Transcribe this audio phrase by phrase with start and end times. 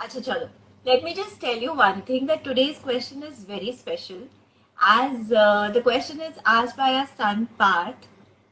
[0.00, 0.48] Acha chalo.
[0.84, 4.22] Let me just tell you one thing that today's question is very special.
[4.80, 8.08] As uh, the question is asked by our son Parth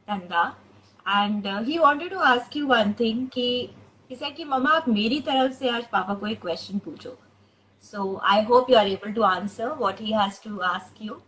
[0.06, 0.54] Tanda,
[1.06, 3.70] and uh, he wanted to ask you one thing कि
[4.08, 7.16] he said कि मम्मा आप मेरी तरफ से आज पापा को एक क्वेश्चन पूछो
[7.80, 11.22] so I hope you are able to answer what he has to ask you.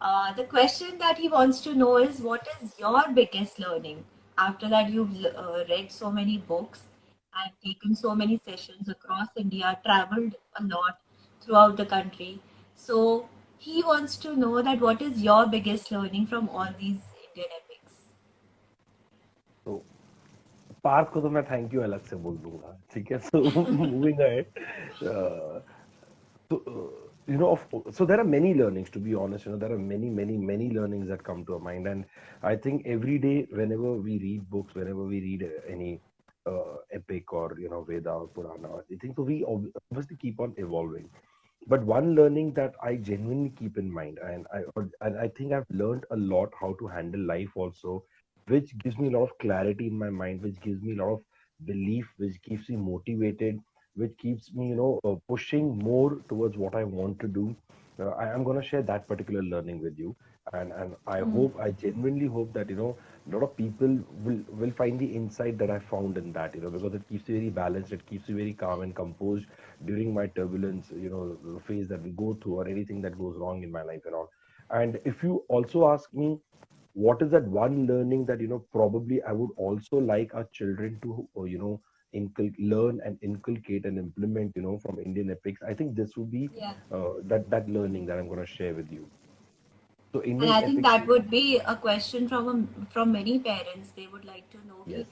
[0.00, 4.04] Uh, the question that he wants to know is what is your biggest learning
[4.36, 6.82] after that you've uh, read so many books
[7.40, 10.98] and taken so many sessions across India, traveled a lot
[11.40, 12.40] throughout the country.
[12.74, 17.50] So he wants to know that what is your biggest learning from all these Indian
[17.60, 17.92] epics.
[19.64, 19.82] तो
[20.84, 24.52] पार्थ को तो मैं thank you अलग से बोल दूंगा ठीक है so moving ahead
[26.50, 29.58] so uh, you know of, so there are many learnings to be honest you know
[29.58, 32.04] there are many many many learnings that come to our mind and
[32.42, 36.00] i think every day whenever we read books whenever we read uh, any
[36.45, 38.77] uh, epic or you know veda or purana.
[38.91, 41.09] I think so we obviously keep on evolving.
[41.67, 44.61] But one learning that i genuinely keep in mind and i
[45.07, 48.03] and i think i've learned a lot how to handle life also
[48.47, 51.13] which gives me a lot of clarity in my mind which gives me a lot
[51.15, 51.21] of
[51.71, 53.59] belief which keeps me motivated
[53.95, 57.55] which keeps me you know uh, pushing more towards what i want to do.
[57.99, 60.15] Uh, i am going to share that particular learning with you
[60.49, 61.33] and and i mm.
[61.33, 62.95] hope i genuinely hope that you know
[63.27, 63.93] a lot of people
[64.25, 67.29] will will find the insight that i found in that you know because it keeps
[67.29, 69.45] you very balanced it keeps you very calm and composed
[69.85, 73.63] during my turbulence you know phase that we go through or anything that goes wrong
[73.63, 74.29] in my life and all
[74.71, 76.37] and if you also ask me
[76.93, 80.99] what is that one learning that you know probably i would also like our children
[81.01, 81.79] to uh, you know
[82.15, 86.31] incul- learn and inculcate and implement you know from indian epics i think this would
[86.31, 86.73] be Yeah.
[86.91, 89.09] uh, that that learning that i'm going to share with you
[90.13, 93.91] so And I think that would be a question from a, from many parents.
[93.95, 95.05] They would like to know yes.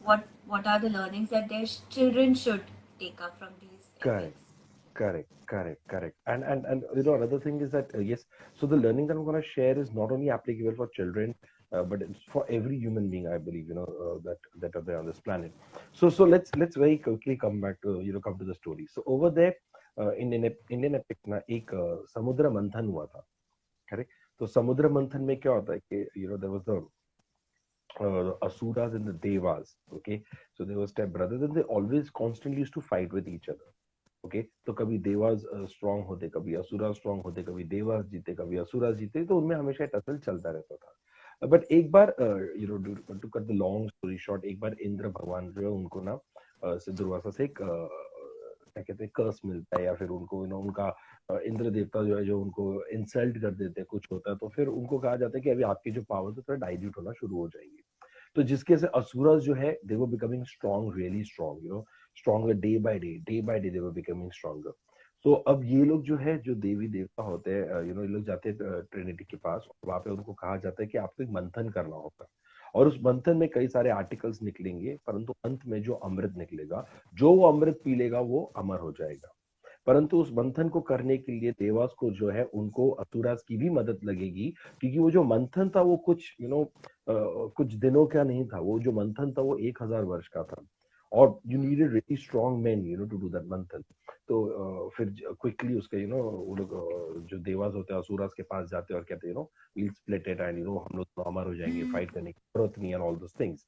[0.00, 2.64] what what are the learnings that their children should
[2.98, 4.34] take up from these correct.
[4.34, 4.46] epics.
[4.94, 5.28] correct.
[5.46, 5.80] Correct.
[5.88, 6.16] Correct.
[6.26, 8.24] And and and you know another thing is that uh, yes
[8.58, 11.34] so the learning that i'm going to share is not only applicable for children
[11.72, 14.84] uh, but it's for every human being i believe you know uh, that that are
[14.90, 15.52] there on this planet.
[15.92, 18.86] So so let's let's very quickly come back to you know come to the story.
[18.94, 19.54] So over there
[20.00, 23.22] uh, in in indian epic na ek uh, samudra manthan hua tha.
[23.90, 26.76] Correct तो समुद्र मंथन में क्या होता है कि you know there was the
[28.00, 30.22] uh, asuras the devas okay?
[30.54, 33.70] So they were step brothers and they always constantly used to fight with each other
[34.24, 38.90] okay तो कभी देवास स्ट्रांग होते कभी असुरा स्ट्रांग होते कभी देवास जीते कभी असुरा
[38.92, 42.14] जीते तो उनमें हमेशा टसल चलता रहता था। बट एक बार
[42.58, 46.00] you know to cut the long story short एक बार इंद्र भगवान जो है उनको
[46.00, 46.18] ना
[46.64, 47.58] दुर्वासा से एक
[48.78, 50.88] कहते हैं कर्स मिलता है या फिर उनको उनका
[51.46, 54.68] इंद्र देवता जो है, जो उनको इंसल्ट कर देते हैं, कुछ होता है तो फिर
[54.68, 57.48] उनको कहा जाता है कि अभी आपकी जो पावर है, थोड़ा डाइल्यूट होना शुरू हो
[57.48, 57.82] जाएगी।
[58.36, 61.84] तो जिसके से असुरस जो है they were becoming strong really strong you know
[62.16, 64.72] stronger day by day day by day they were becoming stronger
[65.24, 68.24] तो अब ये लोग जो है, जो देवी देवता होते हैं यू नो ये लोग
[68.24, 71.68] जाते हैं ट्रिनिटी के पास वहाँ पे उनको कहा जाता है कि आपको एक मंथन
[71.70, 72.26] करना होगा।
[72.74, 77.32] और उस मंथन में कई सारे आर्टिकल्स निकलेंगे परंतु अंत में जो अमृत निकलेगा जो
[77.32, 79.34] वो अमृत पी लेगा वो अमर हो जाएगा।
[79.86, 83.70] परंतु उस मंथन को करने के लिए देवास को जो है उनको असुरास की भी
[83.70, 88.06] मदद लगेगी क्योंकि वो जो मंथन था वो कुछ यू you नो know, कुछ दिनों
[88.06, 90.62] का नहीं था वो जो मंथन था वो एक हज़ार वर्ष का था।
[91.12, 93.84] और you needed really strong man you know to do that मंथन
[94.28, 98.68] तो फिर क्विकली उसके यू नो वो लोग जो देवास होते हैं असुरास के पास
[98.70, 101.06] जाते हैं और कहते हैं you know we'll split it and you know हम लोग
[101.06, 103.66] तो अमर हो जाएँगे फाइट करने की ज़रूरत नहीं एंड ऑल दोस थिंग्स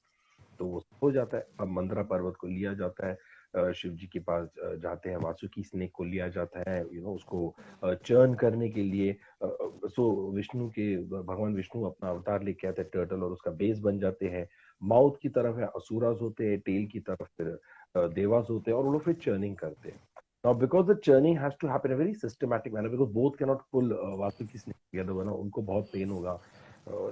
[0.59, 4.19] तो वो हो जाता है। अब मंदरा पर्वत को लिया जाता है। शिव जी के
[4.19, 4.49] पास
[4.83, 7.55] जाते हैं वासुकी स्नेक को लिया जाता है यू नो उसको
[7.85, 13.23] चर्न करने के लिए। सो विष्णु के भगवान विष्णु अपना अवतार लेके आते हैं टर्टल
[13.23, 14.47] और उसका बेस बन जाते हैं।
[14.83, 17.59] माउथ की तरफ़ है असुरास होते हैं टेल की तरफ़ फिर
[17.97, 20.01] देवास होते हैं और वो लोग फिर चर्निंग करते हैं।
[20.45, 23.61] Now, because the churning has to happen in a very systematic manner, because both cannot
[23.73, 26.33] pull uh, Vasuki snake together, वरना उनको बहुत पेन होगा,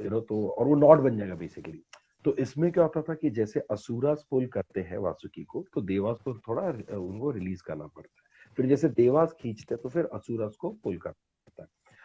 [0.05, 1.83] यू नो तो और वो नॉट बन जाएगा बेसिकली
[2.25, 6.19] तो इसमें क्या होता था कि जैसे असुरास पुल करते हैं वासुकी को तो देवास
[6.25, 6.63] को थोड़ा
[6.99, 11.13] उनको रिलीज़ करना पड़ता है। फिर जैसे देवास खींचते तो फिर असुरास को पुल है।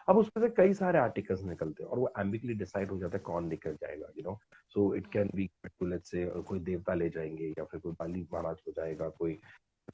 [0.07, 3.24] अब उसमें से कई सारे आर्टिकल्स निकलते हैं और वो एम्बिकली डिसाइड हो जाता है
[3.24, 4.38] कौन निकल जाएगा you know
[4.74, 5.50] so it can be
[5.84, 9.34] let's say कोई देवता ले जाएँगे या फिर कोई बाली महाराज को जाएगा, कोई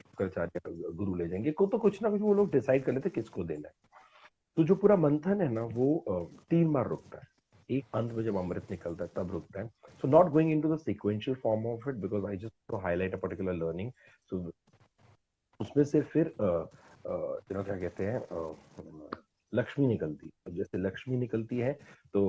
[0.02, 0.60] शुक्राचार्य
[0.94, 3.68] गुरु ले जाएँगे, को तो कुछ ना कुछ वो लोग डिसाइड कर लेते किसको देना
[3.68, 3.74] है।
[4.58, 7.28] तो जो पूरा मंथन है ना, वो तीन बार रुकता है।
[7.69, 9.68] एक अंत में जब अमृत निकलता है, तब रुकता है।
[10.02, 13.18] So not going into the sequential form of it because I just to highlight a
[13.18, 13.92] particular learning
[14.30, 14.52] so
[15.60, 18.19] उसमें से फिर यू नो क्या कहते हैं
[19.53, 21.74] लक्ष्मी निकलती। है जैसे लक्ष्मी निकलती है
[22.13, 22.21] तो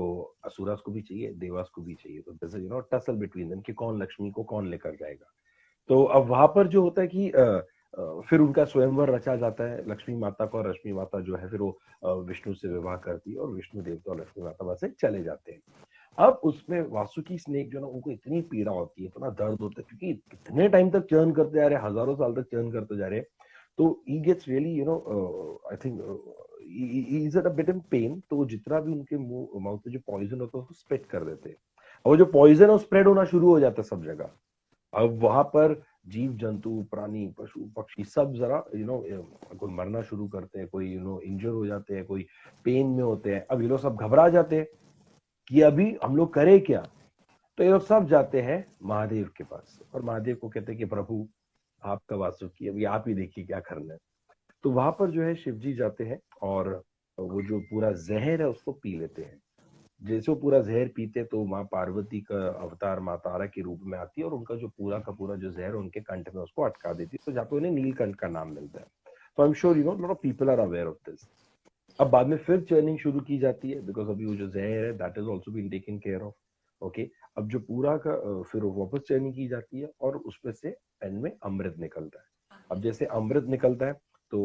[0.45, 3.73] असुरास को भी चाहिए, देवास को भी चाहिए। तो you know tussle between them कि
[3.75, 5.33] कौन लक्ष्मी को कौन लेकर जाएगा।
[5.91, 7.31] तो अब वहाँ पर जो होता है कि
[8.29, 11.61] फिर उनका स्वयंवर रचा जाता है। लक्ष्मी माता को और रश्मि माता जो है, फिर
[11.61, 15.23] वो विष्णु से विवाह करती है और विष्णु देवता और लक्ष्मी माता वहाँ से चले
[15.23, 15.61] जाते हैं।
[16.19, 19.85] अब उसमें वासुकी स्नेक जो ना, उनको इतनी पीड़ा होती है, इतना दर्द होता है,
[19.89, 23.07] क्योंकि कितने टाइम तक चर्न करते जा रहे हैं, हज़ारों साल तक चर्न करते जा
[23.07, 23.27] रहे हैं।
[23.79, 26.01] तो he gets really you know I think
[26.63, 30.41] is at a bit in pain तो जितना भी उनके मुँह, माउथ में जो पॉइजन
[30.41, 31.57] होता है, उसको स्प्रेड कर देते हैं।
[32.05, 34.31] और जो पॉइजन है, वो स्प्रेड होना शुरू हो जाता है सब जगह।
[34.95, 38.99] अब वहाँ पर जीव जंतु प्राणी, पशु, पक्षी सब जरा यू नो
[39.59, 42.27] कोई मरना शुरू करते हैं, कोई यू नो इंजर हो जाते हैं, कोई
[42.65, 44.67] पेन में होते हैं। अब ये लोग सब घबरा जाते हैं
[45.49, 46.87] कि अभी हम लोग करें क्या?
[47.59, 50.85] तो ये लोग सब जाते हैं महादेव के पास और महादेव को कहते हैं कि
[50.85, 51.29] प्रभु,
[51.83, 53.99] आपका वासुकी अभी आप ही देखिए क्या करना है।
[54.65, 56.69] तो वहाँ पर जो है शिव जी जाते हैं और
[57.19, 59.41] वो जो पूरा जहर है उसको पी लेते हैं।
[60.03, 63.99] जैसे वो पूरा जहर पीते तो माँ पार्वती का अवतार माँ तारा के रूप में
[63.99, 66.93] आती है और उनका जो पूरा का पूरा जो जहर उनके कंठ में उसको अटका
[66.93, 68.87] देती है। तो जहाँ पे उन्हें नीलकंठ का नाम मिलता है।
[69.37, 71.27] तो I am sure you know lot of people are aware of this
[71.99, 74.93] अब बाद में फिर चर्निंग शुरू की जाती है बिकॉज़ अभी वो जो जहर है
[74.99, 76.35] that is also been taken care of
[76.83, 81.21] okay अब जो पूरा का फिर वापस चर्निंग की जाती है और उसमें से एंड
[81.23, 83.93] में अमृत निकलता है। अब जैसे अमृत निकलता है
[84.33, 84.39] तो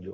[0.00, 0.12] जो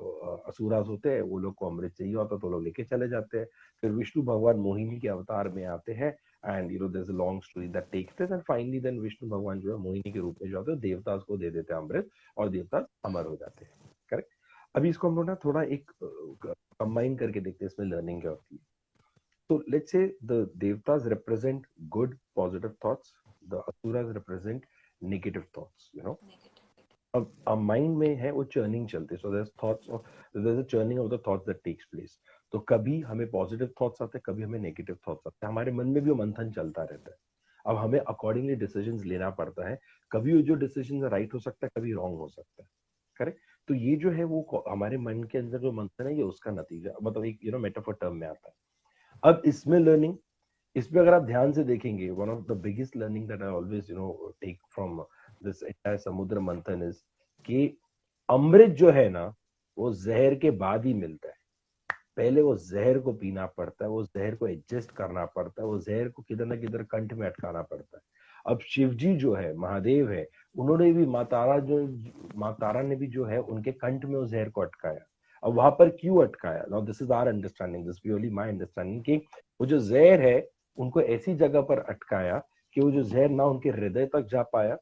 [0.49, 3.47] असुरास होते हैं, वो लोग को अमृत चाहिए होता तो लोग लेके चले जाते हैं।
[3.83, 6.11] फिर विष्णु भगवान मोहिनी के अवतार में आते हैं
[6.47, 9.73] and you know a long story that takes place and finally then Vishnu भगवान जो
[9.73, 12.49] है मोहिनी के रूप में जो आते हैं देवता को दे देते हैं अमृत और
[12.49, 14.35] देवता अमर हो जाते हैं। करेक्ट
[14.75, 18.55] अभी इसको हम लोग ना थोड़ा एक कंबाइन करके देखते हैं, इसमें लर्निंग क्या होती
[18.55, 18.67] है।
[19.51, 23.13] तो let's say the देवतास represent good positive thoughts
[23.51, 24.67] the asuras represent
[25.03, 26.19] negative thoughts you know
[27.15, 31.85] अब माइंड में है वो चर्निंग चलती so their thoughts churning of the that takes
[31.85, 32.19] place
[32.53, 35.87] तो कभी हमें पॉजिटिव थॉट्स आते हैं, कभी हमें नेगेटिव थॉट्स आते हैं। हमारे मन
[35.87, 37.17] में भी वो मंथन चलता रहता है।
[37.67, 39.79] अब हमें अकॉर्डिंगली डिसीजंस लेना पड़ता है।
[40.11, 42.69] कभी वो जो डिसीज़न राइट हो सकता है, कभी रॉन्ग हो सकता है।
[43.21, 46.51] करेक्ट तो ये जो है वो हमारे मन के अंदर जो मंथन है, ये उसका
[46.51, 48.55] नतीजा मतलब एक यू नो मेटाफोर टर्म में आता है।
[49.23, 50.17] अब इसमें लर्निंग
[50.77, 53.97] इसमें अगर आप ध्यान से देखेंगे one of the biggest learning that I always you
[53.97, 55.01] know take from
[55.45, 56.97] this समुद्र मंथन इज़
[57.45, 57.79] कि
[58.31, 59.35] अमृत जो है ना,
[59.79, 61.35] वो जहर के बाद ही मिलता है।
[62.17, 65.79] पहले वो जहर को पीना पड़ता है, वो जहर को एडजस्ट करना पड़ता है, वो
[65.79, 68.03] जहर को किधर ना किधर कंठ में अटकाना पड़ता है।
[68.47, 71.87] अब शिव जी जो है, महादेव है, उन्होंने भी माँ तारा जो
[72.37, 75.01] माँ तारा ने भी जो है, उनके कंठ में उस जहर को अटकाया।
[75.43, 76.65] अब वहाँ पर क्यों अटकाया?
[76.71, 79.17] Now this is our understanding this purely my understanding कि
[79.61, 80.49] वो जो जहर है,
[80.79, 82.43] उनको ऐसी जगह पर अटकाया
[82.75, 84.77] कि वो जो जहर ना उनके हृदय तक जा पाया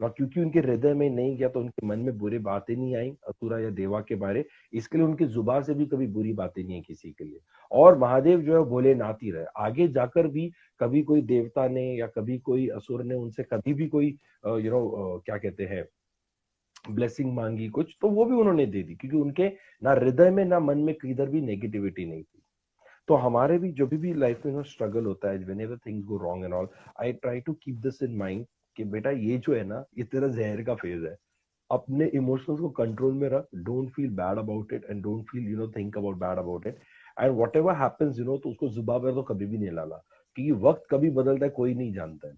[0.00, 3.10] ना क्योंकि उनके हृदय में नहीं गया तो उनके मन में बुरी बातें नहीं आई
[3.28, 6.74] असुरा या देवा के बारे। इसके लिए उनकी ज़ुबान से भी कभी बुरी बातें नहीं
[6.74, 7.38] है किसी के लिए।
[7.70, 10.50] और महादेव जो है भोले नाती रहे। आगे जाकर भी
[10.80, 14.06] कभी कोई देवता ने या कभी कोई असुर ने उनसे कभी भी कोई
[14.44, 15.84] यू नो क्या कहते हैं
[16.90, 19.48] ब्लेसिंग मांगी कुछ तो वो भी उन्होंने दे दी। क्योंकि उनके
[19.82, 22.42] ना हृदय में ना मन में किधर भी नेगेटिविटी नहीं थी।
[23.08, 26.68] तो हमारे भी जो भी लाइफ में स्ट्रगल होता है things go wrong and all
[27.02, 28.44] I try to keep this in mind
[28.76, 31.16] कि बेटा ये जो है ना, ये तेरा जहर का फ़ेज़ है।
[31.70, 35.56] अपने इमोशंस को कंट्रोल में रख don't feel bad about it and don't feel you
[35.58, 36.78] know think about bad about it
[37.20, 39.96] and whatever happens you know तो उसको जुबा पर तो कभी भी नहीं लाना।
[40.36, 42.34] क्योंकि वक्त कभी बदलता है, कोई नहीं जानता है।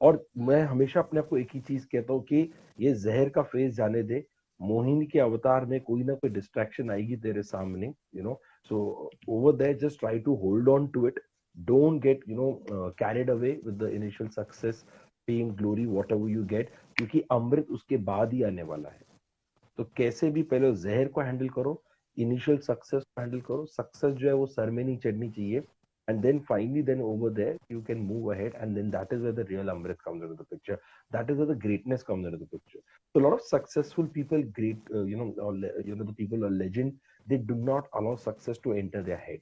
[0.00, 2.50] और मैं हमेशा अपने आप को एक ही चीज़ कहता हूँ कि
[2.80, 4.24] ये जहर का फ़ेज़ जाने दे।
[4.60, 7.86] मोहिनी के अवतार में कोई ना कोई डिस्ट्रैक्शन आएगी तेरे सामने
[8.16, 8.34] you know
[8.70, 11.20] so over there just try to hold on to it
[11.56, 12.50] don't get you know
[12.98, 14.84] carried away with the initial success
[15.32, 19.00] fame glory whatever you get क्योंकि अमृत उसके बाद ही आने वाला है
[19.78, 21.82] तो कैसे भी पहले जहर को हैंडल करो
[22.16, 25.62] इनिशियल सक्सेस को हैंडल करो सक्सेस जो है वो सर में नहीं चढ़नी चाहिए
[26.08, 29.32] and then finally then over there you can move ahead and then that is where
[29.32, 30.78] the real amrit comes into the picture
[31.12, 32.80] that is where the greatness comes into the picture
[33.12, 36.44] so a lot of successful people great uh, you know or, you know the people
[36.44, 36.92] are legend
[37.26, 39.40] they do not allow success to enter their head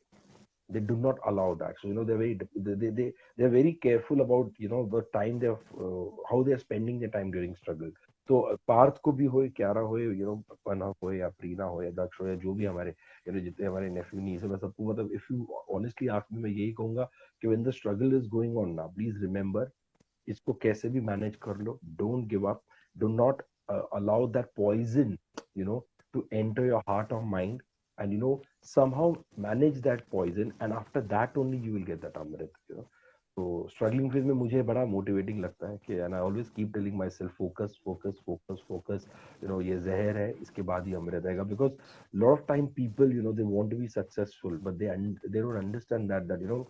[0.71, 4.21] they do not allow that so you know they're very they they they're very careful
[4.21, 7.93] about you know the time they're uh, how they're spending their time during struggle
[8.29, 10.35] तो पार्थ को भी हो क्यारा हो you know
[10.67, 12.91] पना हो या प्रीना हो या दक्ष हो या जो भी हमारे
[13.29, 15.47] यू नो जितने हमारे नेफ्यू नी मैं सबको मतलब if you
[15.77, 17.09] honestly ask me यही कहूँगा
[17.43, 19.71] कि when the struggle is going on ना प्लीज़ रिमेंबर
[20.29, 22.63] इसको कैसे भी मैनेज कर लो don't give up
[22.97, 25.17] do not allow that poison
[25.57, 25.85] you know
[26.15, 27.63] to enter your heart or mind
[28.00, 32.22] and you know somehow manage that poison and after that only you will get that
[32.26, 32.88] amrit you know
[33.38, 36.96] तो struggling phase में मुझे बड़ा motivating लगता है कि and I always keep telling
[37.10, 39.08] myself focus focus focus focus
[39.44, 41.72] you know ये जहर है इसके बाद ही अमृत आएगा because
[42.22, 44.96] lot of time people you know they want to be successful but they
[45.28, 46.64] they don't understand that that you know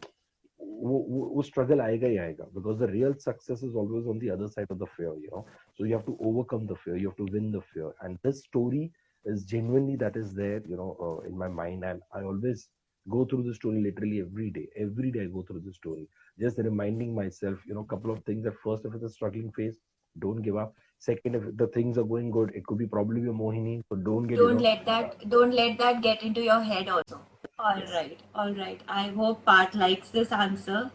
[0.60, 4.32] वो वो वो struggle आएगा ही आएगा because the real success is always on the
[4.38, 5.46] other side of the fear you know
[5.78, 8.42] so you have to overcome the fear you have to win the fear and this
[8.50, 8.84] story
[9.25, 11.85] is genuinely that is there you know uh, in my mind.
[11.85, 12.69] And I always
[13.11, 14.69] go through the story literally every day.
[14.77, 16.09] Every day I go through the story.
[16.39, 19.77] Just reminding myself you know couple of things that first if it's a struggling phase
[20.19, 20.75] don't give up.
[20.99, 24.25] Second if the things are going good it could be probably a mohini so don't
[24.27, 27.21] get you don't know, let that don't let that get into your head also.
[27.59, 27.93] All Yes.
[27.95, 28.81] right all right.
[28.89, 30.91] I hope part likes this answer.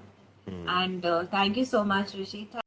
[0.47, 0.67] Hmm.
[0.73, 2.39] and uh, thank you so much rishi